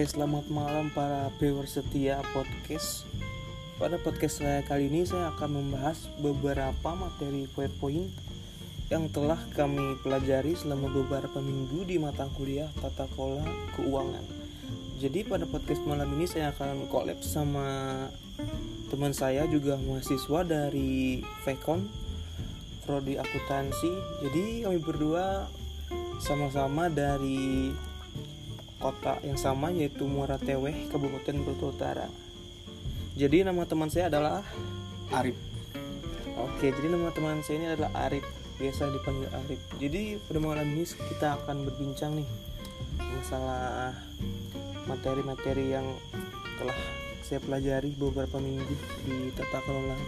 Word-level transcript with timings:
Oke, 0.00 0.16
selamat 0.16 0.48
malam 0.48 0.88
para 0.96 1.28
viewer 1.36 1.68
setia 1.68 2.24
podcast. 2.32 3.04
Pada 3.76 4.00
podcast 4.00 4.40
saya 4.40 4.64
kali 4.64 4.88
ini 4.88 5.04
saya 5.04 5.28
akan 5.36 5.60
membahas 5.60 6.08
beberapa 6.16 6.96
materi 6.96 7.44
PowerPoint 7.52 8.08
yang 8.88 9.12
telah 9.12 9.36
kami 9.52 10.00
pelajari 10.00 10.56
selama 10.56 10.88
beberapa 10.88 11.44
minggu 11.44 11.84
di 11.84 12.00
mata 12.00 12.24
kuliah 12.32 12.72
tata 12.80 13.12
kelola 13.12 13.44
keuangan. 13.76 14.24
Jadi 15.04 15.20
pada 15.20 15.44
podcast 15.44 15.84
malam 15.84 16.08
ini 16.16 16.24
saya 16.24 16.56
akan 16.56 16.88
collab 16.88 17.20
sama 17.20 18.08
teman 18.88 19.12
saya 19.12 19.44
juga 19.52 19.76
mahasiswa 19.84 20.48
dari 20.48 21.20
Vekon 21.44 21.84
prodi 22.88 23.20
akuntansi. 23.20 23.92
Jadi 24.24 24.64
kami 24.64 24.80
berdua 24.80 25.44
sama-sama 26.24 26.88
dari 26.88 27.68
kota 28.80 29.20
yang 29.20 29.36
sama 29.36 29.68
yaitu 29.70 30.08
Muara 30.08 30.40
Teweh, 30.40 30.88
Kabupaten 30.88 31.36
Bogor 31.44 31.76
Utara. 31.76 32.08
Jadi 33.14 33.44
nama 33.44 33.68
teman 33.68 33.92
saya 33.92 34.08
adalah 34.08 34.40
Arif. 35.12 35.36
Oke, 36.40 36.72
jadi 36.72 36.88
nama 36.88 37.12
teman 37.12 37.44
saya 37.44 37.60
ini 37.60 37.68
adalah 37.76 37.92
Arif, 38.08 38.24
biasa 38.56 38.88
dipanggil 38.88 39.28
Arif. 39.44 39.60
Jadi 39.76 40.16
pada 40.24 40.40
malam 40.40 40.64
ini 40.72 40.88
kita 40.88 41.36
akan 41.44 41.68
berbincang 41.68 42.16
nih 42.16 42.28
masalah 43.20 43.92
materi-materi 44.88 45.76
yang 45.76 45.84
telah 46.56 46.78
saya 47.20 47.44
pelajari 47.44 47.92
beberapa 47.92 48.40
minggu 48.40 48.64
di 49.04 49.28
tata 49.36 49.60
kelola. 49.68 50.00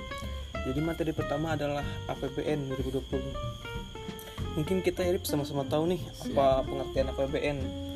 Jadi 0.64 0.80
materi 0.80 1.12
pertama 1.12 1.52
adalah 1.52 1.84
APBN 2.08 2.72
2020. 2.80 4.56
Mungkin 4.56 4.80
kita 4.80 5.05
Arif 5.05 5.28
sama-sama 5.28 5.68
tahu 5.68 5.92
nih 5.92 6.00
apa 6.33 6.64
pengertian 6.64 7.12
APBN. 7.12 7.91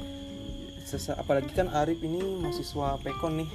Sesa, 0.86 1.18
apalagi 1.18 1.50
kan 1.50 1.66
Arif 1.74 1.98
ini 2.06 2.22
mahasiswa 2.22 2.94
Pekon 3.02 3.42
nih 3.42 3.50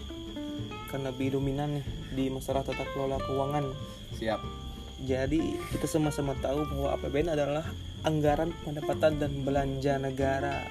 karena 0.91 1.15
lebih 1.15 1.39
dominan 1.39 1.79
nih 1.79 1.85
di 2.11 2.25
masalah 2.27 2.59
tata 2.67 2.83
kelola 2.91 3.15
keuangan. 3.23 3.71
Siap. 4.19 4.43
Jadi 5.07 5.55
kita 5.71 5.87
sama-sama 5.87 6.35
tahu 6.43 6.67
bahwa 6.67 6.99
APBN 6.99 7.31
adalah 7.31 7.63
anggaran 8.03 8.51
pendapatan 8.67 9.15
dan 9.15 9.31
belanja 9.47 9.95
negara. 9.95 10.67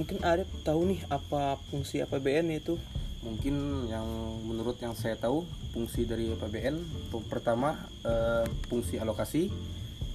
Mungkin 0.00 0.24
Arif 0.24 0.48
tahu 0.64 0.88
nih 0.88 1.04
apa 1.12 1.60
fungsi 1.68 2.00
APBN 2.00 2.56
itu? 2.56 2.80
Mungkin 3.20 3.86
yang 3.92 4.08
menurut 4.48 4.80
yang 4.80 4.96
saya 4.96 5.20
tahu 5.20 5.44
fungsi 5.76 6.08
dari 6.08 6.32
APBN 6.32 6.80
pertama 7.28 7.76
eh, 8.08 8.48
fungsi 8.72 8.96
alokasi, 8.96 9.52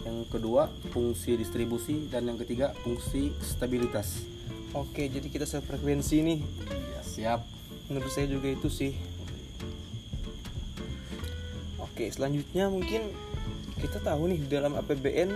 yang 0.01 0.25
kedua 0.27 0.65
fungsi 0.89 1.37
distribusi 1.37 2.09
dan 2.09 2.25
yang 2.25 2.41
ketiga 2.41 2.73
fungsi 2.81 3.29
stabilitas. 3.37 4.36
Oke, 4.77 5.09
jadi 5.09 5.25
kita 5.25 5.49
sefrekuensi 5.49 6.21
nih. 6.21 6.39
Ya, 6.69 7.01
siap. 7.01 7.41
Menurut 7.89 8.13
saya 8.13 8.29
juga 8.29 8.53
itu 8.53 8.69
sih. 8.69 8.93
Oke, 11.81 12.13
selanjutnya 12.13 12.69
mungkin 12.69 13.09
kita 13.81 13.97
tahu 14.05 14.29
nih 14.29 14.45
dalam 14.45 14.77
APBN 14.77 15.33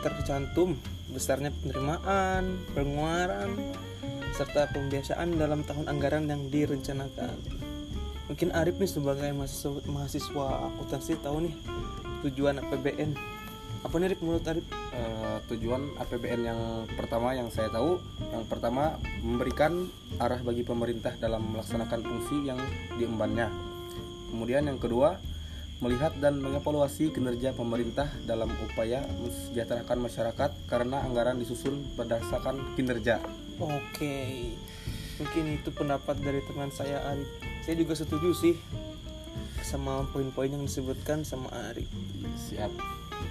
tercantum 0.00 0.80
besarnya 1.12 1.52
penerimaan, 1.60 2.56
pengeluaran, 2.72 3.52
serta 4.32 4.72
pembiasaan 4.72 5.36
dalam 5.36 5.60
tahun 5.68 5.84
anggaran 5.92 6.24
yang 6.24 6.48
direncanakan. 6.48 7.36
Mungkin 8.32 8.48
Arif 8.56 8.80
nih 8.80 8.88
sebagai 8.88 9.28
mahasiswa, 9.36 9.84
mahasiswa 9.84 10.46
akuntansi 10.72 11.20
tahu 11.20 11.52
nih 11.52 11.54
tujuan 12.24 12.64
APBN. 12.64 13.12
Apa 13.84 14.00
nih 14.00 14.16
menurut 14.16 14.40
Arif? 14.48 14.64
Eh, 14.96 15.38
tujuan 15.52 15.92
APBN 16.00 16.40
yang 16.40 16.60
pertama 16.96 17.36
yang 17.36 17.52
saya 17.52 17.68
tahu, 17.68 18.00
yang 18.32 18.48
pertama 18.48 18.96
memberikan 19.20 19.92
arah 20.16 20.40
bagi 20.40 20.64
pemerintah 20.64 21.12
dalam 21.20 21.44
melaksanakan 21.52 22.00
fungsi 22.00 22.48
yang 22.48 22.56
diembannya. 22.96 23.52
Kemudian 24.32 24.64
yang 24.72 24.80
kedua, 24.80 25.20
melihat 25.84 26.16
dan 26.16 26.40
mengevaluasi 26.40 27.12
kinerja 27.12 27.52
pemerintah 27.52 28.08
dalam 28.24 28.48
upaya 28.64 29.04
mensejahterakan 29.20 30.08
masyarakat 30.08 30.50
karena 30.64 31.04
anggaran 31.04 31.36
disusun 31.36 31.84
berdasarkan 31.92 32.56
kinerja. 32.80 33.20
Oke, 33.60 34.56
mungkin 35.20 35.60
itu 35.60 35.68
pendapat 35.76 36.16
dari 36.24 36.40
teman 36.48 36.72
saya 36.72 37.04
Arif. 37.12 37.28
Saya 37.68 37.76
juga 37.76 37.92
setuju 37.92 38.32
sih 38.32 38.56
sama 39.64 40.04
poin-poin 40.12 40.52
yang 40.52 40.68
disebutkan 40.68 41.24
sama 41.24 41.48
Arif. 41.72 41.88
Siap. 42.52 42.68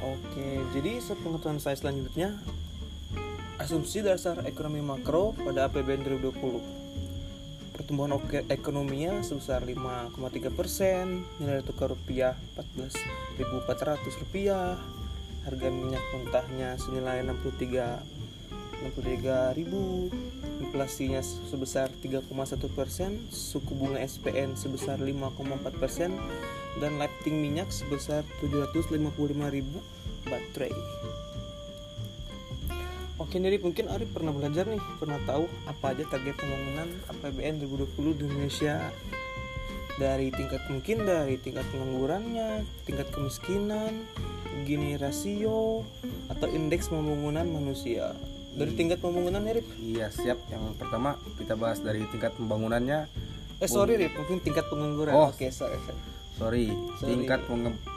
Oke, 0.02 0.60
jadi 0.74 0.98
sepengetahuan 0.98 1.62
saya 1.62 1.78
selanjutnya 1.78 2.42
asumsi 3.62 4.02
dasar 4.02 4.42
ekonomi 4.50 4.82
makro 4.82 5.38
pada 5.38 5.70
APBN 5.70 6.02
2020 6.20 6.84
pertumbuhan 7.74 8.14
ekonominya 8.50 9.22
sebesar 9.26 9.66
5,3 9.66 10.14
persen 10.54 11.26
nilai 11.42 11.66
tukar 11.66 11.90
rupiah 11.90 12.38
14.400 13.38 14.22
rupiah 14.22 14.78
harga 15.44 15.68
minyak 15.68 16.06
mentahnya 16.14 16.78
senilai 16.78 17.26
63 17.26 18.88
63 18.94 19.58
ribu 19.58 20.10
inflasinya 20.63 21.19
sebesar 21.22 21.91
3,1 22.00 22.31
persen 22.72 23.19
suku 23.29 23.75
bunga 23.75 24.00
SPN 24.00 24.56
sebesar 24.56 24.97
5,4 24.97 25.81
persen 25.81 26.16
dan 26.79 26.96
lifting 26.97 27.44
minyak 27.44 27.68
sebesar 27.69 28.24
755 28.40 29.12
ribu 29.51 29.84
baterai 30.25 30.74
Oke 33.22 33.38
Rip, 33.38 33.62
mungkin 33.62 33.88
Arif 33.94 34.09
pernah 34.09 34.34
belajar 34.34 34.66
nih, 34.66 34.81
pernah 34.97 35.22
tahu 35.24 35.46
apa 35.69 35.94
aja 35.96 36.03
target 36.09 36.34
pembangunan 36.34 36.90
APBN 37.07 37.62
2020 37.62 38.19
di 38.19 38.24
Indonesia 38.25 38.90
dari 40.01 40.34
tingkat 40.34 40.66
mungkin 40.68 41.06
dari 41.06 41.38
tingkat 41.38 41.62
penganggurannya, 41.69 42.66
tingkat 42.90 43.07
kemiskinan, 43.13 44.09
gini 44.66 44.97
rasio 44.97 45.85
atau 46.34 46.47
indeks 46.50 46.90
pembangunan 46.90 47.45
manusia. 47.45 48.18
Dari 48.53 48.72
tingkat 48.78 49.02
pembangunan 49.02 49.41
Rip. 49.50 49.66
Iya, 49.81 50.14
siap. 50.14 50.38
Yang 50.53 50.78
pertama 50.78 51.18
kita 51.41 51.58
bahas 51.58 51.81
dari 51.81 52.06
tingkat 52.14 52.38
pembangunannya. 52.38 53.09
Eh 53.58 53.69
sorry 53.69 53.97
Rip, 53.97 54.14
mungkin 54.14 54.40
tingkat 54.46 54.69
pengangguran. 54.69 55.14
Oh. 55.14 55.34
Oke, 55.34 55.50
sorry. 55.50 55.78
sorry. 55.81 56.02
Sorry, 56.34 56.66
Sorry. 56.97 57.13
tingkat 57.13 57.46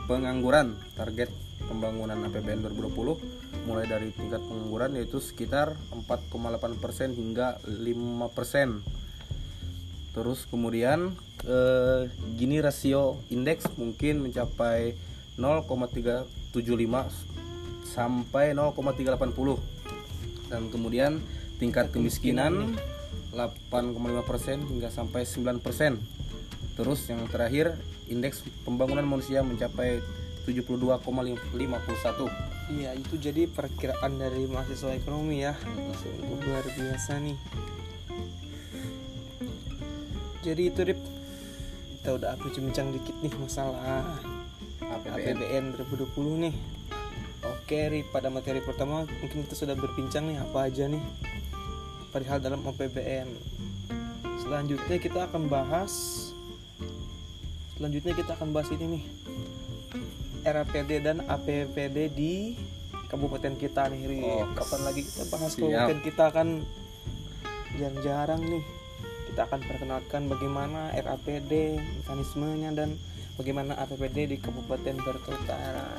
pengangguran 0.05 0.77
target 0.93 1.33
pembangunan 1.65 2.21
APBN 2.29 2.69
2020 2.69 3.65
mulai 3.65 3.89
dari 3.89 4.13
tingkat 4.13 4.45
pengangguran 4.45 4.93
yaitu 4.93 5.25
sekitar 5.25 5.73
4,8% 5.97 7.17
hingga 7.17 7.57
5%. 7.65 8.85
Terus 10.13 10.45
kemudian 10.53 11.17
eh, 11.49 12.13
gini 12.37 12.61
rasio 12.61 13.25
indeks 13.33 13.73
mungkin 13.81 14.21
mencapai 14.29 14.93
0,375 15.41 16.29
sampai 17.89 18.53
0,380 18.53 19.76
dan 20.53 20.71
kemudian 20.71 21.23
tingkat 21.57 21.91
kemiskinan 21.91 22.77
8,5% 23.33 24.71
hingga 24.71 24.89
sampai 24.89 25.25
9%. 25.25 25.63
Terus 26.77 27.01
yang 27.09 27.25
terakhir 27.29 27.77
indeks 28.09 28.45
pembangunan 28.65 29.05
manusia 29.05 29.41
mencapai 29.41 30.01
72,51. 30.45 31.03
Iya, 32.67 32.95
itu 32.99 33.15
jadi 33.19 33.47
perkiraan 33.51 34.19
dari 34.19 34.47
mahasiswa 34.47 34.95
ekonomi 34.95 35.43
ya. 35.43 35.55
Sungguh 36.03 36.39
luar 36.47 36.67
biasa 36.67 37.19
nih. 37.23 37.39
Jadi 40.47 40.63
itu 40.71 40.81
Rip, 40.87 41.01
kita 41.99 42.23
udah 42.23 42.39
bincang 42.39 42.95
dikit 42.95 43.17
nih 43.19 43.35
masalah 43.35 44.23
APBN 44.79 45.75
2020 45.75 46.47
nih. 46.47 46.55
Rip, 47.67 48.15
pada 48.15 48.31
materi 48.31 48.63
pertama 48.63 49.03
mungkin 49.03 49.43
kita 49.43 49.59
sudah 49.59 49.75
berbincang 49.75 50.31
nih 50.31 50.39
apa 50.39 50.71
aja 50.71 50.87
nih 50.87 51.03
perihal 52.15 52.39
dalam 52.39 52.63
APBN. 52.63 53.29
Selanjutnya 54.47 54.97
kita 55.03 55.27
akan 55.27 55.51
bahas 55.51 56.27
Selanjutnya 57.77 58.17
kita 58.17 58.33
akan 58.41 58.57
bahas 58.57 58.73
ini 58.73 58.87
nih 58.89 59.05
RAPD 60.49 60.91
dan 61.05 61.21
APBD 61.29 62.09
di 62.09 62.57
kabupaten 63.13 63.53
kita 63.59 63.93
nih 63.93 64.01
Ri. 64.09 64.21
Oh, 64.25 64.49
Kapan 64.57 64.81
lagi 64.87 65.03
kita 65.05 65.29
bahas 65.29 65.53
siap. 65.53 65.61
kabupaten 65.61 65.99
kita 66.01 66.27
kan 66.33 66.49
jarang-jarang 67.77 68.41
nih 68.41 68.65
kita 69.29 69.41
akan 69.45 69.61
perkenalkan 69.69 70.23
bagaimana 70.33 70.95
RAPD 70.97 71.77
mekanismenya 72.01 72.73
dan 72.73 72.97
bagaimana 73.37 73.77
APBD 73.77 74.33
di 74.33 74.37
Kabupaten 74.41 74.97
Berkel 74.97 75.37
Utara. 75.37 75.93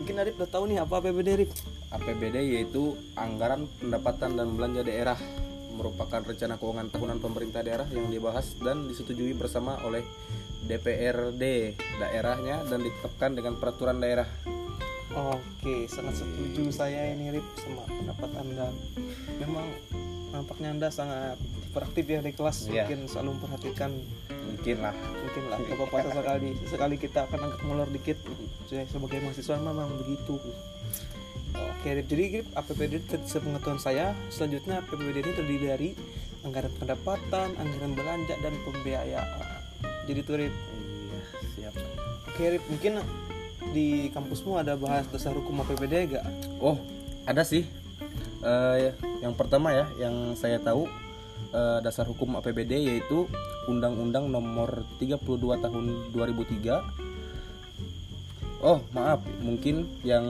Mungkin 0.00 0.16
Arif 0.16 0.34
udah 0.40 0.48
tahu 0.48 0.64
nih 0.72 0.80
apa 0.80 0.96
APBD 1.04 1.28
Arif? 1.36 1.50
APBD 1.92 2.36
yaitu 2.56 2.96
anggaran 3.20 3.68
pendapatan 3.76 4.32
dan 4.32 4.48
belanja 4.56 4.80
daerah 4.80 5.20
merupakan 5.76 6.24
rencana 6.24 6.56
keuangan 6.56 6.88
tahunan 6.88 7.18
pemerintah 7.20 7.60
daerah 7.60 7.84
yang 7.92 8.08
dibahas 8.08 8.56
dan 8.60 8.88
disetujui 8.88 9.36
bersama 9.36 9.76
oleh 9.84 10.00
DPRD 10.64 11.76
daerahnya 12.00 12.64
dan 12.68 12.80
ditetapkan 12.80 13.36
dengan 13.36 13.60
peraturan 13.60 14.00
daerah. 14.00 14.28
Oke, 15.10 15.84
sangat 15.90 16.22
setuju 16.22 16.70
saya 16.72 17.12
ini 17.12 17.36
Rip 17.36 17.46
sama 17.60 17.84
pendapat 17.84 18.30
Anda. 18.40 18.68
Memang 19.36 19.66
nampaknya 20.30 20.68
anda 20.70 20.88
sangat 20.94 21.36
hiperaktif 21.66 22.04
ya 22.06 22.22
di 22.22 22.32
kelas 22.32 22.70
Iya. 22.70 22.86
mungkin 22.86 23.10
selalu 23.10 23.30
memperhatikan 23.36 23.90
mungkin 24.46 24.76
lah. 24.80 24.94
Mungkin 24.96 25.42
lah. 25.48 25.58
Gak 25.60 25.76
apa-apa 25.76 25.96
sekali 26.12 26.50
sekali 26.68 26.94
kita 26.96 27.18
akan 27.28 27.38
angkat 27.50 27.60
molor 27.64 27.88
dikit. 27.90 28.18
Saya 28.68 28.84
sebagai 28.88 29.20
mahasiswa 29.24 29.56
memang 29.60 29.90
begitu. 30.00 30.36
Oke 31.50 31.88
jadi 32.04 32.44
Rip, 32.44 32.46
APBD 32.54 32.94
sepengetahuan 33.24 33.80
saya. 33.80 34.12
Selanjutnya 34.28 34.84
APBD 34.84 35.24
ini 35.24 35.32
terdiri 35.32 35.66
dari 35.66 35.90
anggaran 36.44 36.72
pendapatan 36.76 37.56
anggaran 37.56 37.92
belanja 37.96 38.34
dan 38.40 38.54
pembiayaan. 38.64 39.60
Jadi 40.04 40.20
tuh 40.22 40.36
Rip. 40.38 40.54
Iya 40.54 41.20
siap. 41.56 41.74
Oke 42.28 42.42
Rip, 42.56 42.64
mungkin 42.68 42.92
di 43.70 44.10
kampusmu 44.10 44.60
ada 44.60 44.74
bahas 44.76 45.06
dasar 45.08 45.36
hukum 45.36 45.62
APBD 45.62 46.16
gak? 46.16 46.26
oh 46.58 46.76
ada 47.24 47.44
sih. 47.44 47.64
Eh, 48.40 48.92
yang 49.20 49.36
pertama 49.36 49.68
ya 49.72 49.84
yang 50.00 50.32
saya 50.32 50.56
tahu 50.56 50.88
eh, 51.52 51.78
dasar 51.84 52.06
hukum 52.06 52.36
APBD 52.38 52.72
yaitu 52.78 53.26
Undang-Undang 53.68 54.30
Nomor 54.30 54.84
32 54.98 55.38
Tahun 55.38 55.84
2003 56.14 57.10
oh 58.64 58.80
maaf 58.92 59.20
mungkin 59.40 59.88
yang 60.06 60.24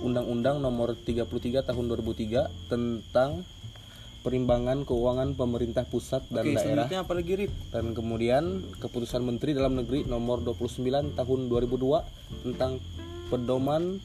Undang-Undang 0.00 0.60
Nomor 0.60 0.96
33 0.96 1.64
Tahun 1.64 1.84
2003 1.88 2.48
tentang 2.68 3.44
perimbangan 4.20 4.84
keuangan 4.84 5.32
pemerintah 5.32 5.88
pusat 5.88 6.20
dan 6.28 6.52
Oke, 6.52 6.60
daerah 6.60 6.86
apa 6.92 7.12
lagi 7.16 7.32
Rip? 7.40 7.52
dan 7.72 7.96
kemudian 7.96 8.60
keputusan 8.76 9.24
Menteri 9.24 9.56
Dalam 9.56 9.80
Negeri 9.80 10.04
nomor 10.04 10.44
29 10.44 11.16
tahun 11.16 11.40
2002 11.48 12.44
tentang 12.44 12.76
pedoman 13.32 13.96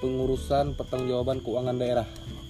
pengurusan 0.00 0.72
pertanggungjawaban 0.78 1.44
keuangan 1.44 1.76
daerah. 1.76 2.06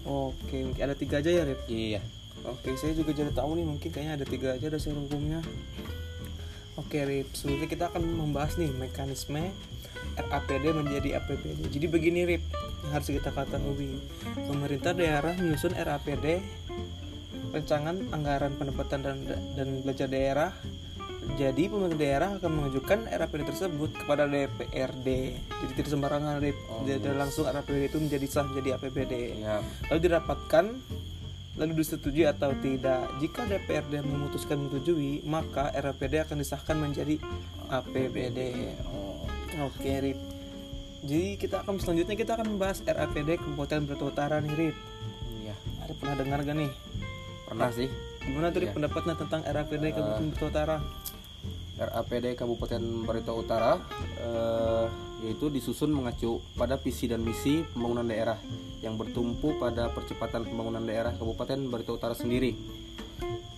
Oke, 0.06 0.70
ada 0.78 0.94
tiga 0.94 1.18
aja 1.18 1.30
ya 1.32 1.42
Rip? 1.42 1.58
Iya. 1.66 2.00
Oke, 2.46 2.74
saya 2.78 2.94
juga 2.94 3.10
jadi 3.10 3.32
tahu 3.34 3.58
nih 3.58 3.66
mungkin 3.66 3.88
kayaknya 3.90 4.14
ada 4.22 4.26
tiga 4.26 4.54
aja 4.54 4.66
dasar 4.70 4.94
hukumnya. 4.94 5.42
Oke, 6.78 7.02
Rip. 7.02 7.34
Sebelumnya 7.34 7.66
kita 7.66 7.84
akan 7.90 8.02
membahas 8.06 8.54
nih 8.54 8.70
mekanisme 8.70 9.50
RAPD 10.14 10.64
menjadi 10.70 11.18
APBD. 11.18 11.66
Jadi 11.74 11.86
begini, 11.90 12.22
Rip, 12.22 12.42
yang 12.86 12.92
harus 12.94 13.10
kita 13.10 13.34
ketahui. 13.34 13.98
Pemerintah 14.46 14.94
daerah 14.94 15.34
menyusun 15.34 15.74
RAPD, 15.74 16.38
rancangan 17.50 17.98
anggaran 18.14 18.54
pendapatan 18.54 19.02
dan 19.02 19.16
dan 19.58 19.68
belanja 19.82 20.06
daerah. 20.06 20.50
Jadi 21.36 21.68
pemerintah 21.68 22.00
daerah 22.00 22.28
akan 22.40 22.50
mengajukan 22.50 23.10
RAPD 23.10 23.42
tersebut 23.52 23.90
kepada 23.92 24.24
DPRD. 24.24 25.08
Jadi 25.36 25.72
tidak 25.76 25.90
sembarangan, 25.92 26.40
Rip. 26.40 26.56
Oh, 26.72 26.86
Tidak 26.86 27.14
langsung 27.18 27.44
RAPD 27.44 27.90
itu 27.90 27.98
menjadi 28.00 28.26
sah 28.30 28.46
menjadi 28.46 28.78
APBD 28.78 29.12
Iya. 29.42 29.60
lalu 29.90 29.98
dirapatkan 30.08 30.64
lalu 31.58 31.82
disetujui 31.82 32.24
atau 32.24 32.54
tidak? 32.56 33.10
Jika 33.18 33.44
DPRD 33.44 34.00
memutuskan 34.00 34.62
menyetujui 34.62 35.26
maka 35.26 35.74
RAPD 35.74 36.22
akan 36.22 36.38
disahkan 36.38 36.78
menjadi 36.78 37.18
APBD 37.68 38.38
Oh. 38.86 39.26
oke 39.66 39.82
Rip. 39.82 40.18
Jadi 40.98 41.38
kita 41.38 41.62
akan 41.62 41.78
selanjutnya 41.78 42.14
kita 42.14 42.34
akan 42.34 42.54
membahas 42.54 42.78
RAPD 42.82 43.38
Kabupaten 43.38 43.80
Berita 43.84 44.04
Utara 44.06 44.38
nih 44.38 44.54
Rip. 44.54 44.76
Iya. 45.38 45.54
ada 45.82 45.92
pernah 45.94 46.14
dengar 46.14 46.38
gak 46.42 46.56
nih? 46.56 46.70
Pernah 47.44 47.70
sih. 47.70 47.88
Gimana 48.22 48.50
tuh 48.50 48.60
Iya. 48.62 48.74
pendapatnya 48.74 49.14
tentang 49.16 49.40
RAPD 49.42 49.84
Kabupaten 49.90 50.26
Berita 50.30 50.46
Utara? 50.46 50.76
RAPD 51.78 52.34
Kabupaten 52.34 52.82
Barito 53.06 53.32
Utara 53.38 53.78
eh, 54.18 54.86
yaitu 55.22 55.46
disusun 55.46 55.94
mengacu 55.94 56.42
pada 56.54 56.74
visi 56.74 57.06
dan 57.06 57.22
misi 57.22 57.62
pembangunan 57.70 58.06
daerah 58.06 58.38
yang 58.82 58.94
bertumpu 58.94 59.58
pada 59.58 59.90
percepatan 59.90 60.46
pembangunan 60.46 60.84
daerah 60.84 61.14
Kabupaten 61.14 61.58
Barito 61.66 61.98
Utara 61.98 62.14
sendiri. 62.14 62.54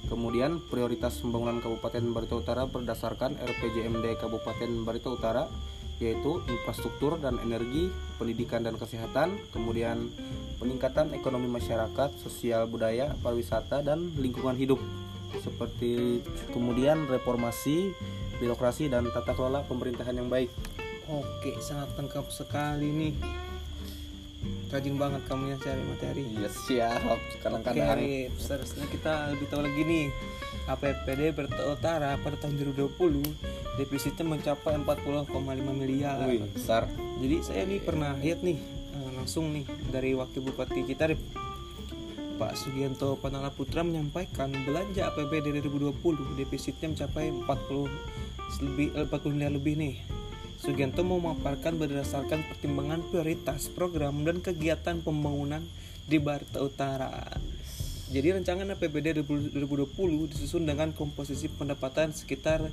Kemudian 0.09 0.59
prioritas 0.67 1.21
pembangunan 1.23 1.63
Kabupaten 1.63 2.03
Barito 2.11 2.41
Utara 2.41 2.67
berdasarkan 2.67 3.39
RPJMD 3.39 4.19
Kabupaten 4.19 4.71
Barito 4.83 5.15
Utara 5.15 5.47
yaitu 6.01 6.41
infrastruktur 6.49 7.21
dan 7.21 7.37
energi, 7.45 7.93
pendidikan 8.17 8.65
dan 8.65 8.81
kesehatan, 8.81 9.37
kemudian 9.53 10.09
peningkatan 10.57 11.13
ekonomi 11.13 11.45
masyarakat, 11.45 12.17
sosial 12.17 12.65
budaya, 12.73 13.13
pariwisata 13.21 13.85
dan 13.85 14.09
lingkungan 14.17 14.57
hidup 14.57 14.81
seperti 15.39 16.25
kemudian 16.51 17.07
reformasi 17.07 17.95
birokrasi 18.43 18.91
dan 18.91 19.07
tata 19.15 19.37
kelola 19.37 19.63
pemerintahan 19.69 20.19
yang 20.19 20.27
baik. 20.27 20.51
oke 21.07 21.53
sangat 21.63 21.93
lengkap 21.95 22.27
sekali 22.35 22.89
nih 22.91 23.15
rajin 24.71 24.97
banget 24.97 25.23
kamu 25.27 25.43
ya 25.51 25.57
cari 25.59 25.83
materi 25.83 26.23
Iya 26.31 26.49
siap. 26.51 27.19
Kadang-kadang 27.43 27.99
Rip. 27.99 28.33
seterusnya 28.39 28.87
kita 28.87 29.35
lebih 29.35 29.47
tahu 29.51 29.61
lagi 29.67 29.83
nih 29.83 30.07
APBD 30.71 31.35
Utara 31.67 32.15
pada 32.23 32.37
tahun 32.39 32.55
2020 32.79 32.95
defisitnya 33.83 34.25
mencapai 34.27 34.79
40,5 34.79 35.27
miliar. 35.75 36.23
Wih, 36.31 36.47
besar. 36.55 36.87
Jadi 37.19 37.37
saya 37.43 37.63
nih 37.67 37.81
pernah 37.83 38.15
lihat 38.15 38.47
nih 38.47 38.59
eh, 38.95 39.11
langsung 39.19 39.51
nih 39.51 39.67
dari 39.91 40.15
wakil 40.15 40.47
bupati 40.47 40.87
kita. 40.87 41.19
Pak 42.41 42.57
Sugianto 42.57 43.21
Panala 43.21 43.53
Putra 43.53 43.85
menyampaikan 43.85 44.49
belanja 44.65 45.13
APBD 45.13 45.61
2020 45.61 46.41
defisitnya 46.41 46.89
mencapai 46.89 47.29
40 47.29 48.65
lebih 48.65 48.89
eh, 48.97 49.05
40 49.05 49.35
miliar 49.35 49.53
lebih 49.53 49.75
nih. 49.77 50.20
Sugianto 50.61 51.01
memaparkan 51.01 51.81
berdasarkan 51.81 52.45
pertimbangan 52.45 53.01
prioritas 53.03 53.67
program 53.67 54.21
dan 54.23 54.39
kegiatan 54.39 55.01
pembangunan 55.01 55.65
di 56.05 56.21
Barita 56.21 56.61
Utara. 56.61 57.25
Jadi 58.11 58.35
rancangan 58.35 58.67
APBD 58.69 59.23
2020 59.23 59.57
disusun 60.29 60.67
dengan 60.67 60.91
komposisi 60.91 61.47
pendapatan 61.49 62.11
sekitar 62.11 62.67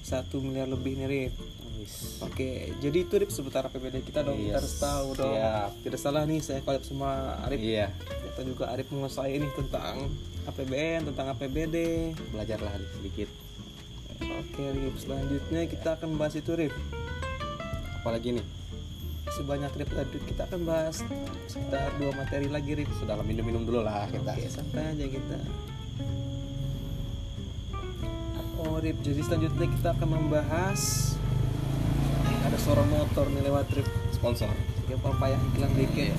1 0.00 0.08
miliar 0.40 0.70
lebih 0.70 0.96
nih 0.96 1.06
Rip. 1.06 1.34
Wis. 1.74 2.22
Oke, 2.22 2.70
jadi 2.78 3.02
itu 3.02 3.12
Rip 3.12 3.28
seputar 3.28 3.66
APBD 3.66 4.00
kita 4.00 4.22
dong, 4.22 4.38
kita 4.38 4.48
Yes, 4.48 4.56
harus 4.56 4.74
tahu 4.78 5.06
dong. 5.12 5.34
siap. 5.34 5.70
Tidak 5.82 6.00
salah 6.00 6.22
nih 6.24 6.40
saya 6.40 6.62
collab 6.62 6.80
sama 6.80 7.10
Arif. 7.42 7.58
Iya, 7.58 7.90
Kita 8.24 8.40
juga 8.40 8.70
Arif 8.70 8.88
menguasai 8.88 9.34
ini 9.34 9.50
tentang 9.52 10.08
APBN, 10.46 11.10
tentang 11.10 11.26
APBD. 11.28 11.76
belajarlah 12.30 12.72
sedikit. 12.94 13.28
Oke, 14.16 14.62
Rip. 14.70 14.94
Selanjutnya 14.96 15.60
kita 15.66 15.98
akan 15.98 16.14
bahas 16.14 16.38
itu 16.38 16.54
Rip. 16.54 16.72
Apalagi 18.04 18.36
nih, 18.36 18.44
Sebanyak 19.34 19.72
Rip 19.74 19.90
lanjut 19.96 20.22
kita 20.30 20.46
akan 20.46 20.60
bahas 20.62 21.02
sekitar 21.50 21.90
dua 21.98 22.12
materi 22.14 22.46
lagi 22.46 22.76
Rip. 22.76 22.86
sudah 23.00 23.18
minum-minum 23.24 23.66
dulu 23.66 23.82
lah 23.82 24.06
kita. 24.06 24.30
Oke, 24.30 24.46
santai 24.46 24.94
aja 24.94 25.06
kita. 25.10 25.38
Oh, 28.62 28.78
Rip. 28.78 28.94
Jadi 29.02 29.20
selanjutnya 29.24 29.66
kita 29.72 29.88
akan 29.96 30.08
membahas 30.20 30.82
Eh, 32.24 32.38
ada 32.46 32.56
suara 32.60 32.86
motor 32.86 33.26
nih 33.32 33.42
lewat 33.48 33.74
Rip. 33.74 33.88
Sponsor. 34.14 34.52
Oke, 34.86 34.94
payah 35.00 35.40
iklan 35.50 35.72
dikit. 35.74 36.14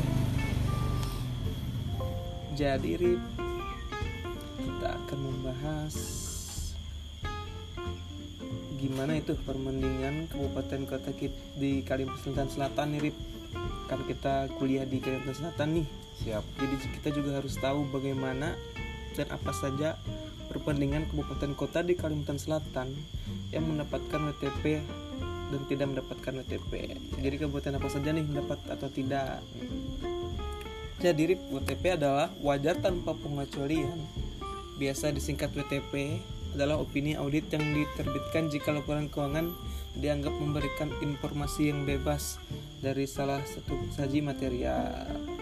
Jadi 2.58 2.92
Rip, 3.00 3.22
kita 4.60 4.88
akan 4.92 5.20
membahas 5.24 5.96
gimana 8.86 9.18
itu 9.18 9.34
permendingan 9.42 10.30
kabupaten 10.30 10.86
kota 10.86 11.10
kit- 11.18 11.42
di 11.58 11.82
Kalimantan 11.82 12.46
Selatan 12.46 12.94
nih 12.94 13.10
Rip. 13.10 13.18
Kan 13.90 14.06
kita 14.06 14.54
kuliah 14.62 14.86
di 14.86 15.02
Kalimantan 15.02 15.34
Selatan 15.34 15.68
nih. 15.82 15.88
Siap. 16.22 16.44
Jadi 16.62 16.76
kita 17.02 17.10
juga 17.18 17.42
harus 17.42 17.58
tahu 17.58 17.90
bagaimana 17.90 18.54
dan 19.18 19.28
apa 19.34 19.52
saja 19.58 19.98
perbandingan 20.54 21.10
kabupaten 21.10 21.58
kota 21.58 21.82
di 21.82 21.98
Kalimantan 21.98 22.38
Selatan 22.38 22.94
yang 23.50 23.66
mendapatkan 23.66 24.22
WTP 24.22 24.86
dan 25.50 25.62
tidak 25.66 25.88
mendapatkan 25.90 26.34
WTP. 26.46 26.72
Jadi 27.18 27.36
kabupaten 27.42 27.82
apa 27.82 27.90
saja 27.90 28.14
nih 28.14 28.22
mendapat 28.22 28.60
atau 28.70 28.90
tidak. 28.94 29.42
Jadi 31.02 31.34
RIP 31.34 31.42
WTP 31.50 31.98
adalah 31.98 32.30
wajar 32.40 32.78
tanpa 32.78 33.18
pengecualian. 33.18 33.98
Biasa 34.78 35.10
disingkat 35.10 35.56
WTP 35.58 36.22
adalah 36.56 36.80
opini 36.80 37.20
audit 37.20 37.52
yang 37.52 37.62
diterbitkan 37.76 38.48
jika 38.48 38.72
laporan 38.72 39.12
keuangan 39.12 39.52
dianggap 40.00 40.32
memberikan 40.32 40.90
informasi 41.04 41.72
yang 41.72 41.84
bebas 41.84 42.40
dari 42.80 43.04
salah 43.04 43.44
satu 43.44 43.76
saji 43.92 44.24
material. 44.24 45.36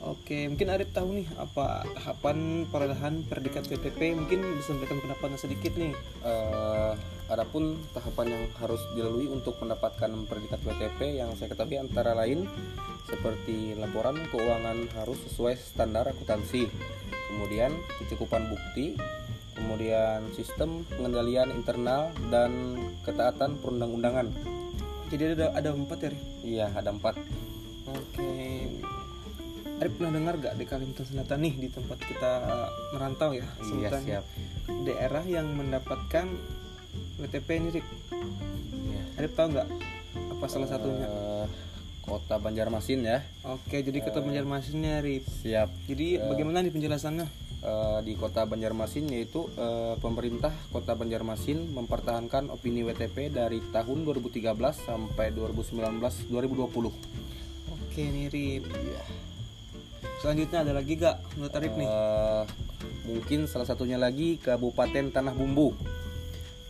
Oke, 0.00 0.48
mungkin 0.48 0.72
Arif 0.72 0.96
tahu 0.96 1.22
nih 1.22 1.28
apa 1.36 1.84
tahapan 1.92 2.64
perolehan 2.72 3.20
predikat 3.28 3.68
WTP. 3.68 4.16
Mungkin 4.16 4.42
bisa 4.56 4.72
memberikan 4.72 4.98
pendapatnya 5.04 5.38
sedikit 5.38 5.76
nih. 5.76 5.92
Eh, 6.24 6.92
adapun 7.28 7.76
tahapan 7.92 8.32
yang 8.32 8.44
harus 8.58 8.80
dilalui 8.96 9.28
untuk 9.28 9.60
mendapatkan 9.60 10.08
predikat 10.24 10.60
WTP 10.64 11.20
yang 11.20 11.36
saya 11.36 11.52
ketahui 11.52 11.78
antara 11.78 12.16
lain 12.16 12.48
seperti 13.06 13.78
laporan 13.78 14.18
keuangan 14.32 14.88
harus 14.98 15.20
sesuai 15.30 15.54
standar 15.60 16.08
akuntansi, 16.10 16.66
kemudian 17.30 17.70
kecukupan 18.02 18.48
bukti, 18.50 18.96
kemudian 19.60 20.24
sistem 20.32 20.82
pengendalian 20.88 21.52
internal 21.52 22.08
dan 22.28 22.74
ketaatan 23.02 23.60
perundang-undangan. 23.60 24.32
Jadi 25.06 25.34
ada 25.34 25.52
ada 25.52 25.70
empat 25.70 25.98
ya. 26.00 26.08
Rif? 26.08 26.22
Iya, 26.40 26.66
ada 26.72 26.88
empat. 26.88 27.14
Oke. 27.86 28.32
Arif 29.78 29.96
pernah 29.96 30.12
dengar 30.12 30.34
gak 30.36 30.54
di 30.54 30.64
Kalimantan 30.64 31.04
Selatan 31.04 31.40
nih 31.40 31.54
di 31.56 31.68
tempat 31.68 31.96
kita 31.98 32.32
merantau 32.92 33.32
ya 33.32 33.48
Iya 33.64 33.88
siap. 33.96 34.24
daerah 34.84 35.24
yang 35.24 35.48
mendapatkan 35.50 36.28
WTP 37.16 37.48
ini 37.56 37.68
Rip 37.72 37.86
Iya. 38.68 39.02
Arif 39.16 39.32
tahu 39.32 39.56
nggak 39.56 39.68
apa 40.30 40.44
salah 40.46 40.68
satunya 40.68 41.08
Eh, 41.08 41.46
Kota 42.02 42.36
Banjarmasin 42.36 43.00
ya. 43.02 43.24
oke 43.40 43.72
jadi 43.72 43.98
kota 44.00 44.20
Banjarmasinnya 44.20 45.00
Rip 45.00 45.24
Siap. 45.40 45.72
jadi 45.86 46.28
bagaimana 46.28 46.60
nih 46.60 46.72
penjelasannya 46.72 47.24
Eh, 47.60 48.00
di 48.08 48.16
Kota 48.16 48.48
Banjarmasin 48.48 49.12
yaitu 49.12 49.44
eh, 49.52 49.92
pemerintah 50.00 50.48
Kota 50.72 50.96
Banjarmasin 50.96 51.76
mempertahankan 51.76 52.48
opini 52.48 52.80
WTP 52.80 53.28
dari 53.28 53.60
tahun 53.68 54.08
2013 54.08 54.48
sampai 54.80 55.28
2019 55.36 56.00
2020. 56.32 56.88
oke 57.68 58.00
nih 58.00 58.32
Rip 58.32 58.64
Iya. 58.64 59.02
selanjutnya 60.24 60.58
ada 60.64 60.72
lagi 60.72 60.92
gak 60.96 61.20
menurut 61.36 61.52
Arif 61.52 61.72
nih 61.76 61.84
Eh, 61.84 62.44
mungkin 63.04 63.44
salah 63.44 63.68
satunya 63.68 64.00
lagi 64.00 64.40
Kabupaten 64.40 65.12
Tanah 65.12 65.36
Bumbu. 65.36 65.76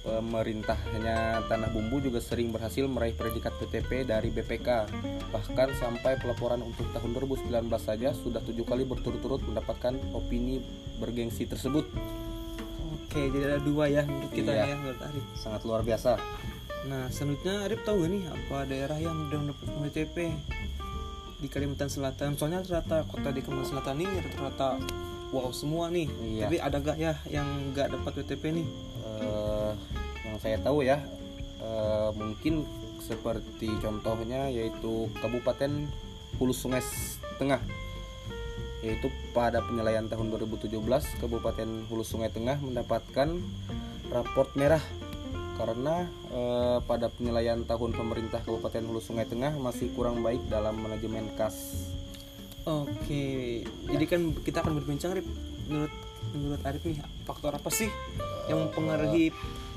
Pemerintahnya 0.01 1.19
Tanah 1.45 1.69
Bumbu 1.69 2.01
juga 2.01 2.19
sering 2.19 2.49
berhasil 2.49 2.83
meraih 2.83 3.13
predikat 3.13 3.53
PTP 3.55 4.03
dari 4.03 4.29
BPK. 4.29 4.89
Bahkan 5.29 5.69
sampai 5.75 6.17
pelaporan 6.17 6.61
untuk 6.61 6.89
tahun 6.91 7.13
2019 7.15 7.53
saja 7.77 8.11
sudah 8.11 8.41
tujuh 8.41 8.65
kali 8.65 8.83
berturut-turut 8.83 9.41
mendapatkan 9.43 9.95
opini 10.11 10.65
bergengsi 10.97 11.45
tersebut. 11.45 11.85
oke 12.91 13.21
jadi 13.27 13.43
ada 13.45 13.59
dua 13.59 13.85
ya 13.87 14.03
menurut 14.05 14.31
kita 14.31 14.51
Iya. 14.53 14.65
ya 14.65 14.75
menurut 14.77 15.01
Arif 15.01 15.25
Sangat 15.35 15.61
luar 15.65 15.83
biasa. 15.83 16.15
nah 16.83 17.09
selanjutnya 17.09 17.67
Arif 17.67 17.83
tahu 17.83 17.97
gak 17.99 18.11
nih 18.11 18.23
apa 18.25 18.59
daerah 18.65 18.97
yang 18.97 19.17
udah 19.27 19.39
mendapatkan 19.41 19.79
WTP 19.81 20.17
di 21.37 21.49
Kalimantan 21.49 21.89
Selatan 21.89 22.35
soalnya 22.35 22.63
rata 22.63 23.03
kota 23.05 23.29
di 23.29 23.41
Kalimantan 23.41 23.67
Selatan 23.69 23.97
ini 23.99 24.15
rata-rata 24.17 24.79
wow 25.29 25.51
semua 25.51 25.89
nih 25.89 26.07
Iya. 26.07 26.47
tapi 26.47 26.57
ada 26.59 26.77
gak 26.79 26.97
ya 26.97 27.13
yang 27.27 27.45
nggak 27.71 27.89
dapat 27.91 28.13
WTP 28.17 28.45
nih 28.55 28.67
Eh, 29.21 29.50
saya 30.41 30.57
tahu 30.61 30.81
ya, 30.81 30.99
eh, 31.61 32.11
mungkin 32.17 32.65
seperti 33.05 33.69
contohnya 33.85 34.49
yaitu 34.49 35.13
Kabupaten 35.21 35.89
Hulu 36.41 36.57
Sungai 36.57 36.81
Tengah. 37.37 37.61
Yaitu 38.81 39.13
pada 39.37 39.61
penilaian 39.61 40.09
tahun 40.09 40.33
2017 40.33 40.81
Kabupaten 41.21 41.69
Hulu 41.93 42.01
Sungai 42.01 42.33
Tengah 42.33 42.57
mendapatkan 42.65 43.29
raport 44.09 44.51
merah 44.57 44.81
karena 45.61 46.09
eh, 46.33 46.79
pada 46.89 47.13
penilaian 47.13 47.61
tahun 47.69 47.93
pemerintah 47.93 48.41
Kabupaten 48.41 48.81
Hulu 48.81 49.05
Sungai 49.05 49.29
Tengah 49.29 49.61
masih 49.61 49.93
kurang 49.93 50.25
baik 50.25 50.41
dalam 50.49 50.81
manajemen 50.81 51.29
kas. 51.37 51.89
Oke, 52.65 53.65
jadi 53.89 54.05
kan 54.05 54.37
kita 54.37 54.61
akan 54.61 54.81
berbincang 54.81 55.17
Rip 55.17 55.25
menurut 55.69 55.93
menurut 56.37 56.61
Arif 56.63 56.83
nih 56.85 57.01
faktor 57.25 57.57
apa 57.57 57.71
sih 57.73 57.89
yang 58.47 58.69
mempengaruhi 58.69 59.33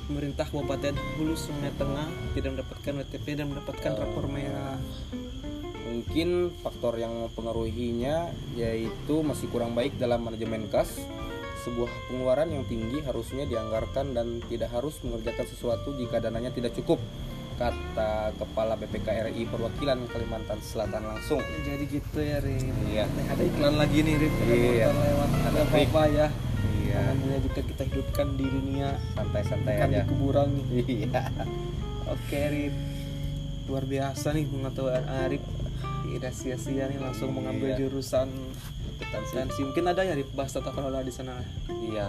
pemerintah 0.05 0.45
Kabupaten 0.45 0.93
Hulu 1.15 1.35
Sungai 1.35 1.71
Tengah 1.75 2.07
tidak 2.35 2.49
mendapatkan 2.59 2.93
WTP 3.03 3.25
dan 3.39 3.45
mendapatkan 3.51 3.91
rapor 3.95 4.25
merah? 4.27 4.77
Mungkin 5.83 6.51
faktor 6.59 6.97
yang 6.97 7.13
mempengaruhinya 7.29 8.33
yaitu 8.57 9.15
masih 9.21 9.47
kurang 9.51 9.77
baik 9.77 9.95
dalam 9.95 10.25
manajemen 10.25 10.67
kas. 10.67 10.99
Sebuah 11.63 11.87
pengeluaran 12.11 12.51
yang 12.51 12.67
tinggi 12.67 12.99
harusnya 13.01 13.47
dianggarkan 13.47 14.11
dan 14.11 14.43
tidak 14.51 14.67
harus 14.75 14.99
mengerjakan 14.99 15.47
sesuatu 15.47 15.95
jika 15.95 16.19
dananya 16.19 16.51
tidak 16.51 16.75
cukup, 16.75 16.99
kata 17.55 18.35
Kepala 18.35 18.75
BPK 18.75 19.31
RI 19.31 19.47
perwakilan 19.47 20.03
Kalimantan 20.11 20.59
Selatan 20.59 21.07
langsung. 21.07 21.39
Jadi 21.63 21.87
gitu 21.87 22.19
ya 22.19 22.43
Rip. 22.43 22.67
Iya. 22.91 23.07
Ada 23.07 23.43
iklan 23.47 23.75
lagi 23.79 23.97
nih. 24.03 24.13
Ada 24.19 24.27
Iya. 24.43 24.87
lewat. 24.91 25.29
Ada 25.31 25.47
Ada 25.47 25.61
break. 25.71 25.87
apa 25.87 26.03
ya? 26.11 26.27
Namanya 26.93 27.39
juga 27.41 27.61
kita 27.61 27.83
hidupkan 27.83 28.27
di 28.33 28.45
dunia 28.45 28.89
santai-santai 29.13 29.73
kan 29.75 29.89
di 29.89 29.97
aja. 29.97 30.05
kuburan 30.05 30.47
nih. 30.53 30.65
Iya. 31.03 31.23
Oke 32.05 32.39
Rip. 32.45 32.75
Luar 33.65 33.83
biasa 33.83 34.27
nih 34.31 34.45
pengetahuan 34.45 35.03
Arif. 35.21 35.43
Tidak 36.03 36.29
sia-sia 36.31 36.85
nih 36.85 36.99
langsung 36.99 37.31
mengambil 37.31 37.73
Iya. 37.73 37.77
jurusan 37.79 38.29
Akuntansi. 39.03 39.61
Mungkin 39.63 39.85
ada 39.85 40.01
ya 40.01 40.13
Rip 40.13 40.29
bahas 40.31 40.51
tata 40.51 40.69
kelola 40.69 41.01
di 41.01 41.09
sana. 41.09 41.37
Iya. 41.69 42.07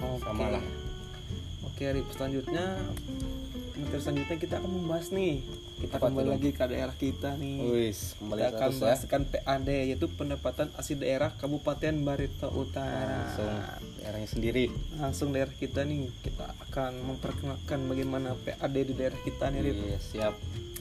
Oke. 0.00 0.22
Sama 0.22 0.46
lah. 0.50 0.64
Oke, 1.64 1.84
Rip, 1.88 2.08
selanjutnya 2.10 2.76
materi 3.78 4.02
selanjutnya 4.02 4.36
kita 4.36 4.54
akan 4.58 4.70
membahas 4.74 5.06
nih. 5.08 5.38
Kita 5.78 5.94
Apa 5.96 6.10
kembali 6.10 6.28
lagi 6.28 6.50
ke 6.50 6.64
daerah 6.66 6.90
kita 6.92 7.38
nih. 7.38 7.56
Wis, 7.64 8.18
kembali 8.18 8.40
kita 8.40 8.50
akan 8.50 8.58
terus 8.60 8.74
ya. 8.74 8.82
bahaskan 8.82 9.22
PAD 9.24 9.68
yaitu 9.86 10.06
pendapatan 10.10 10.68
asli 10.74 10.98
daerah 10.98 11.30
Kabupaten 11.32 11.94
Barito 12.02 12.50
Utara. 12.50 13.06
Langsung 13.30 13.54
daerahnya 13.98 14.30
sendiri. 14.30 14.70
Langsung 14.96 15.34
daerah 15.34 15.52
kita 15.52 15.82
nih 15.82 16.08
kita 16.22 16.54
akan 16.70 17.02
memperkenalkan 17.02 17.84
bagaimana 17.90 18.38
PAD 18.38 18.76
di 18.86 18.94
daerah 18.94 19.18
kita 19.26 19.50
nih, 19.50 19.60
Rip. 19.66 19.76
Iya, 19.76 19.98
siap. 19.98 20.34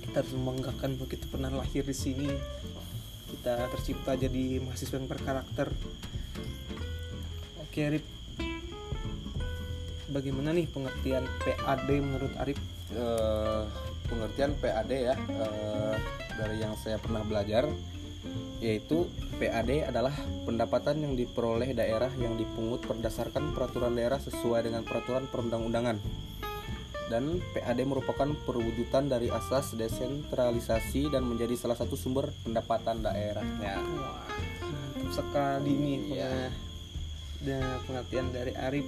Kita 0.05 0.23
harus 0.23 0.33
membanggakan 0.37 0.89
bahwa 0.95 1.09
kita 1.09 1.25
pernah 1.27 1.51
lahir 1.51 1.83
di 1.83 1.97
sini. 1.97 2.29
Kita 3.27 3.67
tercipta 3.73 4.15
jadi 4.15 4.61
mahasiswa 4.63 4.95
yang 5.01 5.09
berkarakter. 5.09 5.67
Oke, 7.65 7.81
Rip. 7.97 8.05
Bagaimana 10.07 10.55
nih 10.55 10.69
pengertian 10.71 11.27
PAD 11.43 11.89
menurut 11.99 12.31
Arif? 12.39 12.61
eh, 12.95 13.61
pengertian 14.07 14.55
PAD 14.59 14.91
ya 14.91 15.15
eh, 15.17 15.95
dari 16.37 16.57
yang 16.61 16.77
saya 16.79 16.95
pernah 17.01 17.25
belajar 17.25 17.67
yaitu 18.57 19.05
PAD 19.37 19.85
adalah 19.85 20.13
pendapatan 20.43 20.97
yang 20.99 21.13
diperoleh 21.13 21.71
daerah 21.71 22.09
yang 22.17 22.33
dipungut 22.35 22.81
berdasarkan 22.83 23.53
peraturan 23.53 23.93
daerah 23.93 24.17
sesuai 24.17 24.65
dengan 24.65 24.81
peraturan 24.81 25.29
perundang-undangan 25.29 26.01
dan 27.07 27.23
PAD 27.53 27.79
merupakan 27.85 28.27
perwujudan 28.43 29.07
dari 29.07 29.29
asas 29.29 29.71
desentralisasi 29.73 31.07
dan 31.07 31.23
menjadi 31.23 31.55
salah 31.55 31.77
satu 31.77 31.95
sumber 31.95 32.33
pendapatan 32.43 32.99
daerahnya. 32.99 33.79
Wah, 33.79 34.27
mantap 34.59 35.15
sekali 35.15 35.71
nih 35.71 35.97
Iya. 36.11 36.27
pengah- 36.27 36.55
dan 37.37 37.63
pengertian 37.85 38.27
dari 38.33 38.51
Arif. 38.57 38.87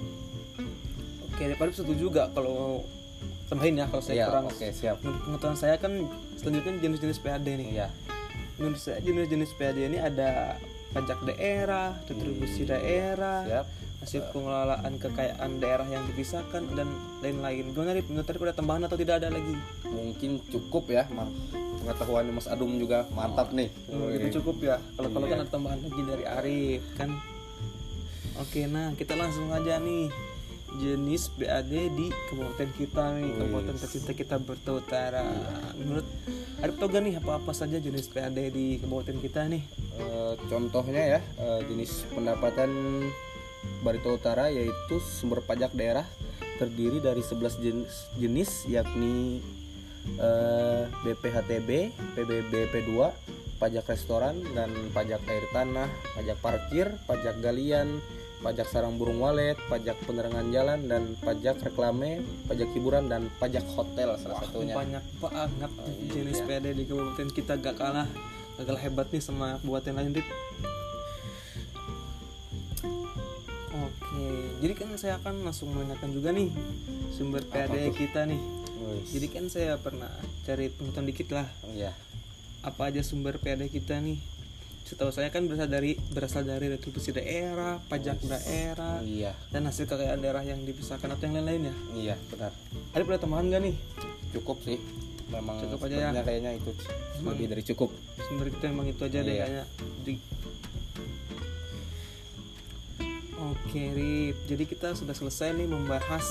Oke, 1.24 1.40
Arif 1.40 1.58
Arif 1.58 1.74
setuju 1.78 2.10
gak 2.10 2.34
kalau 2.34 2.84
tambahin 3.48 3.78
ya 3.78 3.86
kalau 3.88 4.02
saya 4.02 4.14
Iya, 4.14 4.26
kurang 4.28 4.46
oke 4.46 4.66
siap. 4.68 4.96
pengetahuan 5.00 5.56
saya 5.56 5.74
kan 5.78 5.92
selanjutnya 6.36 6.72
jenis-jenis 6.78 7.18
PAD 7.20 7.46
nih. 7.48 7.68
Iya. 7.72 7.88
Menurut 8.60 8.76
saya 8.76 9.00
jenis-jenis 9.00 9.56
PAD 9.56 9.80
ini 9.80 9.96
ada 9.96 10.60
pajak 10.92 11.24
daerah, 11.24 11.96
retribusi 12.04 12.68
daerah, 12.68 13.40
Siap. 13.42 13.66
hasil 14.00 14.22
pengelolaan 14.30 15.00
kekayaan 15.00 15.50
daerah 15.56 15.88
yang 15.88 16.04
dipisahkan 16.04 16.68
dan 16.70 16.88
lain-lain. 17.20 17.72
Gimana 17.72 17.96
Arif? 17.96 18.04
Menurut 18.06 18.28
Arif 18.28 18.42
ada 18.42 18.54
tambahan 18.54 18.84
atau 18.84 19.00
tidak 19.00 19.24
ada 19.24 19.32
lagi? 19.32 19.56
Mungkin 19.86 20.44
cukup 20.46 20.92
ya, 20.92 21.08
Mas. 21.08 21.32
Pengetahuan 21.80 22.28
Mas 22.28 22.44
Adum 22.44 22.76
juga 22.76 23.08
mantap 23.10 23.48
nih. 23.50 23.72
Hmm, 23.88 24.12
itu 24.12 24.44
cukup 24.44 24.60
ya. 24.60 24.76
Kalau 24.92 25.08
kalau 25.08 25.24
Iya. 25.24 25.32
kan 25.32 25.38
ada 25.40 25.50
tambahan 25.50 25.80
lagi 25.80 26.02
dari 26.04 26.24
Arif 26.28 26.82
kan. 26.94 27.10
Oke, 28.36 28.68
nah 28.68 28.92
kita 28.92 29.16
langsung 29.16 29.48
aja 29.48 29.76
nih 29.78 30.12
jenis 30.78 31.34
BAD 31.34 31.72
di 31.98 32.06
kabupaten 32.30 32.70
kita 32.78 33.18
nih, 33.18 33.30
kabupaten 33.34 33.74
tercinta 33.74 34.12
kita 34.14 34.36
Berta 34.38 34.70
Utara. 34.78 35.26
Menurut 35.74 36.06
Arif 36.62 36.76
tau 36.78 36.86
gak 36.86 37.02
nih 37.02 37.14
apa-apa 37.18 37.50
saja 37.50 37.80
jenis 37.82 38.06
BAD 38.12 38.38
di 38.54 38.78
kabupaten 38.78 39.18
kita 39.18 39.50
nih? 39.50 39.62
Eh, 39.98 40.34
contohnya 40.46 41.18
ya 41.18 41.20
eh, 41.20 41.60
jenis 41.66 42.06
pendapatan 42.14 42.70
Barito 43.82 44.14
Utara 44.14 44.48
yaitu 44.48 45.00
sumber 45.00 45.42
pajak 45.42 45.74
daerah 45.74 46.06
terdiri 46.60 47.00
dari 47.00 47.24
11 47.24 47.64
jenis, 47.64 47.94
jenis 48.20 48.50
yakni 48.68 49.40
eh, 50.20 50.82
BPHTB, 51.02 51.96
PBB 52.14 52.52
P2, 52.70 52.92
pajak 53.60 53.88
restoran 53.88 54.40
dan 54.56 54.72
pajak 54.92 55.20
air 55.28 55.44
tanah, 55.52 55.88
pajak 56.16 56.38
parkir, 56.40 56.86
pajak 57.04 57.40
galian, 57.44 58.00
pajak 58.40 58.66
sarang 58.66 58.96
burung 58.96 59.20
walet, 59.20 59.60
pajak 59.68 60.00
penerangan 60.02 60.48
jalan 60.48 60.80
dan 60.84 61.12
pajak 61.16 61.60
reklame, 61.60 62.18
pajak 62.44 62.72
hiburan 62.72 63.04
dan 63.06 63.28
pajak 63.36 63.64
hotel 63.68 64.16
salah 64.16 64.40
satunya. 64.40 64.72
Banyak 64.72 65.04
banget 65.20 65.70
Oh, 65.70 65.84
iya. 65.86 66.08
jenis 66.10 66.40
BAD 66.42 66.66
di 66.72 66.84
kabupaten 66.84 67.28
kita 67.28 67.52
gak 67.56 67.76
kalah 67.76 68.08
gak 68.56 68.64
kalah 68.66 68.80
hebat 68.80 69.06
nih 69.08 69.20
sama 69.20 69.60
kabupaten 69.60 69.92
lain. 69.92 70.12
Oke, 73.70 74.26
jadi 74.58 74.72
kan 74.74 74.88
saya 74.96 75.14
akan 75.16 75.44
langsung 75.44 75.70
menanyakan 75.70 76.10
juga 76.10 76.32
nih 76.32 76.48
sumber 77.12 77.44
tuh? 77.44 77.92
kita 77.92 78.24
nih. 78.24 78.40
Jadi 79.06 79.26
kan 79.28 79.44
saya 79.46 79.76
pernah 79.76 80.10
cari 80.42 80.66
pengetahuan 80.66 81.06
dikit 81.06 81.28
lah 81.30 81.46
Iya. 81.70 81.94
apa 82.60 82.90
aja 82.90 83.00
sumber 83.00 83.38
PAD 83.38 83.68
kita 83.68 84.00
nih. 84.00 84.18
Setahu 84.90 85.14
saya 85.14 85.30
kan 85.30 85.46
berasal 85.46 85.70
dari 85.70 85.94
berasal 86.10 86.42
dari 86.42 86.66
retribusi 86.66 87.14
daerah, 87.14 87.78
pajak 87.80 88.18
daerah, 88.20 88.98
Iya. 89.00 89.38
dan 89.48 89.62
hasil 89.62 89.86
kekayaan 89.86 90.18
daerah 90.18 90.42
yang 90.42 90.58
dipisahkan 90.60 91.06
atau 91.06 91.24
yang 91.24 91.38
lain-lain 91.38 91.70
ya. 91.70 91.74
Iya, 91.94 92.14
benar. 92.26 92.50
Ada 92.90 93.02
pernah 93.06 93.20
tambahan 93.20 93.46
gak 93.48 93.62
nih? 93.62 93.76
cukup 94.30 94.62
sih 94.62 94.78
memang 95.26 95.58
Cukup 95.58 95.90
aja 95.90 96.10
ya. 96.10 96.22
kayaknya 96.22 96.54
itu 96.54 96.70
lebih 97.20 97.50
dari 97.50 97.62
cukup 97.64 97.90
Sumber 98.20 98.46
kita 98.46 98.70
emang 98.70 98.86
itu 98.86 99.02
aja 99.02 99.18
deh 99.20 99.26
Iya. 99.28 99.42
kayaknya. 99.42 99.64
Jadi 99.98 100.14
Oke, 103.40 103.82
Rip. 103.90 104.36
Jadi 104.46 104.64
kita 104.66 104.92
sudah 104.92 105.10
selesai 105.10 105.50
nih 105.52 105.66
membahas 105.66 106.22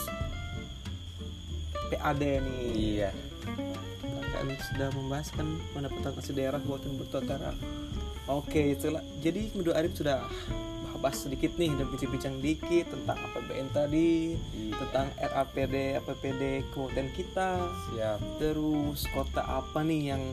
PAD 1.89 2.22
nih. 2.22 2.72
Iya. 2.96 3.10
Kita 4.00 4.28
kan 4.32 4.48
sudah 4.72 4.89
membahas 4.94 5.28
kan 5.30 5.48
pendapatan 5.72 6.12
asli 6.16 6.34
daerah 6.34 6.62
buatan 6.62 6.96
bertotara. 6.96 7.51
Oke, 8.29 8.77
itulah. 8.77 9.01
Jadi 9.19 9.50
menurut 9.57 9.74
Arif 9.74 9.98
sudah 9.98 10.21
bahas 11.00 11.15
sedikit 11.15 11.55
nih 11.55 11.71
dan 11.79 11.88
bincang-bincang 11.88 12.36
dikit 12.43 12.86
tentang 12.91 13.15
APBN 13.15 13.67
tadi, 13.71 14.36
Iya. 14.51 14.75
tentang 14.83 15.07
RAPD, 15.15 15.75
APPD 15.95 16.43
kabupaten 16.75 17.07
kita. 17.15 17.50
Siap. 17.89 18.19
Terus 18.38 19.07
kota 19.15 19.41
apa 19.41 19.79
nih 19.81 20.13
yang 20.13 20.24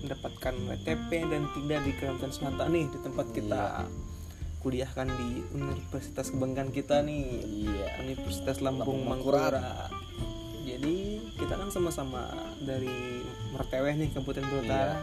mendapatkan 0.00 0.54
WTP 0.56 1.10
dan 1.28 1.44
tidak 1.52 1.80
di 1.84 1.92
Kalimantan 2.00 2.32
Selatan 2.32 2.68
nih 2.72 2.86
di 2.88 2.98
tempat 3.00 3.26
kita 3.32 3.64
kuliahkan 4.60 5.06
di 5.06 5.30
Universitas 5.52 6.32
Kebanggaan 6.32 6.72
kita 6.72 7.04
nih 7.04 7.24
Iya. 7.68 7.86
Universitas 8.02 8.64
Lampung 8.64 9.04
Lampung 9.04 9.20
Mangkurat. 9.20 9.92
Jadi 10.66 11.22
kita 11.36 11.54
kan 11.60 11.68
sama-sama 11.70 12.26
dari 12.58 13.20
Merteweh 13.52 13.94
nih 13.94 14.08
Kabupaten 14.16 14.44
Utara. 14.64 14.96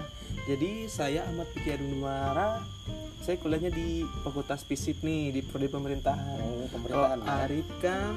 Jadi 0.43 0.91
saya 0.91 1.23
Ahmad 1.23 1.47
Fikri 1.49 1.71
Adunumara 1.73 2.59
saya 3.23 3.39
kuliahnya 3.39 3.71
di 3.71 4.03
Fakultas 4.19 4.67
FISIP 4.67 4.99
nih 4.99 5.31
di 5.31 5.39
Prodi 5.39 5.71
Pemerintahan. 5.71 6.39
Oh, 6.43 6.67
Kalau 6.67 7.07
pemerintahan. 7.07 7.19
ya. 7.23 7.35
Arif 7.47 7.67
kan 7.79 8.11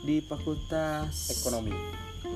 di 0.00 0.16
Fakultas 0.18 1.28
Ekonomi, 1.30 1.76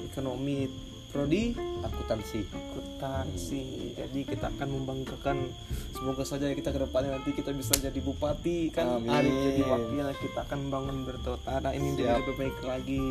Ekonomi 0.04 0.68
Prodi 1.08 1.56
akuntansi. 1.80 2.44
akuntansi. 2.44 3.64
Jadi 3.96 4.20
kita 4.28 4.52
akan 4.52 4.68
membanggakan 4.76 5.48
semoga 5.90 6.28
saja 6.28 6.52
kita 6.52 6.68
ke 6.68 6.84
depannya 6.84 7.16
nanti 7.16 7.32
kita 7.32 7.56
bisa 7.56 7.72
jadi 7.72 7.96
bupati 7.96 8.68
kan 8.68 9.00
Amin. 9.00 9.08
Arif 9.08 9.32
jadi 9.32 9.62
wakil 9.64 10.06
kita 10.20 10.40
akan 10.44 10.58
membangun 10.68 10.96
Bertotara 11.08 11.72
ini 11.72 11.96
jadi 11.96 12.12
Siap. 12.12 12.20
lebih 12.20 12.34
baik 12.36 12.56
lagi. 12.60 13.04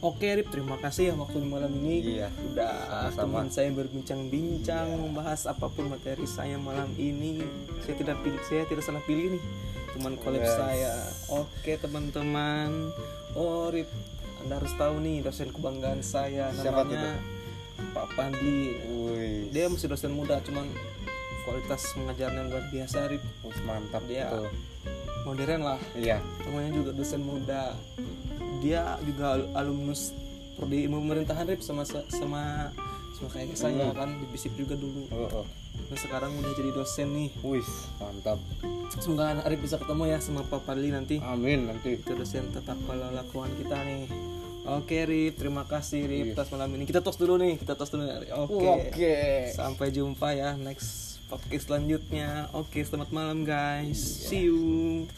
Oke 0.00 0.26
Rip, 0.28 0.50
terima 0.50 0.74
kasih 0.76 1.10
ya 1.10 1.14
waktu 1.14 1.38
malam 1.40 1.70
ini 1.76 2.18
Iya. 2.18 2.28
udah 2.44 2.74
Sama-sama. 3.08 3.16
teman 3.16 3.46
saya 3.48 3.70
berbincang-bincang 3.70 4.86
Iya. 4.88 4.98
membahas 4.98 5.40
apa 5.44 5.66
pun 5.66 5.86
materi 5.86 6.24
saya 6.24 6.56
malam 6.56 6.90
ini. 6.96 7.38
Saya 7.80 7.94
tidak 7.94 8.18
pilih, 8.20 8.40
saya 8.42 8.62
tidak 8.64 8.82
salah 8.82 8.98
pilih 9.00 9.32
nih 9.32 9.42
teman 9.92 10.14
kolab 10.16 10.40
Yes. 10.40 10.52
saya. 10.52 10.92
Oke 11.30 11.76
teman-teman, 11.76 12.90
oh 13.32 13.68
Rip, 13.68 13.86
anda 14.38 14.58
harus 14.58 14.74
tahu 14.74 14.98
nih 14.98 15.20
dosen 15.20 15.48
kebanggaan 15.48 16.00
saya 16.00 16.50
Siapa 16.50 16.82
namanya 16.82 17.22
Pak 17.92 18.06
Pandi. 18.12 18.74
Wih. 18.84 19.50
Dia 19.50 19.66
masih 19.66 19.86
dosen 19.86 20.10
muda, 20.10 20.38
cuman 20.40 20.66
kualitas 21.42 21.82
mengajarnya 21.94 22.42
luar 22.44 22.64
biasa 22.68 23.06
Rip. 23.06 23.22
Mantap 23.62 24.02
Dia- 24.04 24.30
tuh. 24.30 24.50
Modern 25.22 25.62
lah, 25.62 25.78
Iya. 25.92 26.18
namanya 26.42 26.70
juga 26.72 26.90
dosen 26.92 27.22
muda. 27.22 27.74
Dia 28.58 28.98
juga 29.00 29.34
al- 29.34 29.50
alumnus 29.56 30.14
prodi 30.54 30.84
ilmu 30.84 30.98
pemerintahan 31.00 31.46
Rip 31.46 31.60
sama 31.60 31.82
sama 31.84 32.70
sama 33.12 33.28
kayak 33.28 33.54
saya 33.54 33.90
kan 33.92 34.14
di 34.14 34.26
bisip 34.28 34.50
juga 34.52 34.74
dulu. 34.74 35.06
Oh, 35.08 35.42
oh. 35.42 35.46
Nah 35.88 35.96
sekarang 35.96 36.34
udah 36.34 36.52
jadi 36.52 36.70
dosen 36.70 37.08
nih. 37.12 37.30
Wih, 37.40 37.66
mantap. 37.96 38.38
Semoga 38.92 39.40
Arif 39.40 39.62
bisa 39.62 39.78
ketemu 39.78 40.04
ya 40.06 40.18
sama 40.18 40.42
Pak 40.42 40.62
Padli 40.62 40.90
nanti. 40.90 41.16
Amin 41.18 41.64
nanti. 41.64 41.96
Itu 41.96 42.12
dosen 42.12 42.50
tata 42.50 42.74
kelola 42.76 43.08
lakuan 43.10 43.48
kita 43.56 43.78
nih. 43.78 44.04
Oke 44.64 45.02
Rip, 45.02 45.38
terima 45.38 45.64
kasih 45.64 46.04
Rip 46.04 46.26
Iya. 46.28 46.34
atas 46.36 46.50
malam 46.50 46.70
ini. 46.72 46.84
Kita 46.84 46.98
tos 46.98 47.16
dulu 47.16 47.34
nih, 47.34 47.56
kita 47.56 47.74
tos 47.74 47.90
dulu. 47.90 48.06
Oke. 48.06 48.90
Oke. 48.90 49.14
Sampai 49.50 49.90
jumpa 49.90 50.30
ya 50.32 50.54
next 50.54 51.11
podcast 51.32 51.72
selanjutnya. 51.72 52.52
Oke, 52.52 52.84
selamat 52.84 53.08
malam 53.08 53.48
guys. 53.48 53.96
See 53.96 54.52
you. 54.52 55.08